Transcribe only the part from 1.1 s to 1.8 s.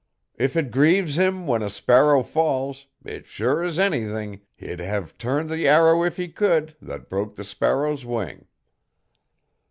Him when a